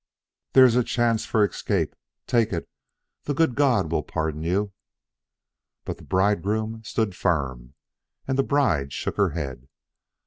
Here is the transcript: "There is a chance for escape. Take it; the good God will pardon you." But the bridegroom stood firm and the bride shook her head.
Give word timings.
"There 0.53 0.65
is 0.65 0.75
a 0.75 0.83
chance 0.83 1.27
for 1.27 1.45
escape. 1.45 1.95
Take 2.25 2.51
it; 2.51 2.67
the 3.25 3.35
good 3.35 3.53
God 3.53 3.91
will 3.91 4.01
pardon 4.01 4.41
you." 4.41 4.73
But 5.85 5.97
the 5.97 6.03
bridegroom 6.03 6.81
stood 6.83 7.15
firm 7.15 7.75
and 8.27 8.35
the 8.35 8.41
bride 8.41 8.93
shook 8.93 9.17
her 9.17 9.29
head. 9.37 9.67